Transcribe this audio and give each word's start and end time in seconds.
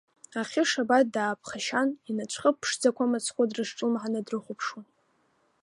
Ахьы 0.39 0.63
Шабаҭ 0.69 1.05
дааԥхашьан, 1.13 1.89
инацәхыԥ 2.09 2.55
ԥшӡақәа 2.61 3.11
мыцхәы 3.11 3.43
дрызҿлымҳаны 3.49 4.19
дрыхәаԥшуан. 4.25 4.87